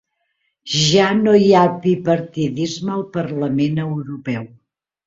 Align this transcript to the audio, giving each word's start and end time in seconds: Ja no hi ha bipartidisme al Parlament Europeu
Ja 0.77 1.09
no 1.19 1.35
hi 1.41 1.51
ha 1.59 1.63
bipartidisme 1.85 2.99
al 2.99 3.07
Parlament 3.21 3.89
Europeu 3.89 4.53